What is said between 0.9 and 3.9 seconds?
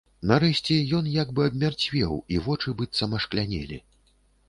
ён як бы абмярцвеў, і вочы быццам ашклянелі.